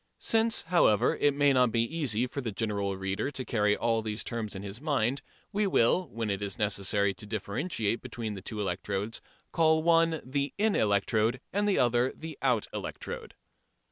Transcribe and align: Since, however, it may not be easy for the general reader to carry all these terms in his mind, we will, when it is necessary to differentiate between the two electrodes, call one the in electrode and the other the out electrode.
Since, 0.17 0.63
however, 0.63 1.15
it 1.17 1.35
may 1.35 1.53
not 1.53 1.71
be 1.71 1.83
easy 1.83 2.25
for 2.25 2.41
the 2.41 2.51
general 2.51 2.97
reader 2.97 3.29
to 3.29 3.45
carry 3.45 3.77
all 3.77 4.01
these 4.01 4.23
terms 4.23 4.55
in 4.55 4.63
his 4.63 4.81
mind, 4.81 5.21
we 5.53 5.67
will, 5.67 6.07
when 6.09 6.31
it 6.31 6.41
is 6.41 6.57
necessary 6.57 7.13
to 7.13 7.27
differentiate 7.27 8.01
between 8.01 8.33
the 8.33 8.41
two 8.41 8.59
electrodes, 8.59 9.21
call 9.51 9.83
one 9.83 10.19
the 10.25 10.55
in 10.57 10.75
electrode 10.75 11.39
and 11.53 11.69
the 11.69 11.77
other 11.77 12.11
the 12.17 12.35
out 12.41 12.65
electrode. 12.73 13.35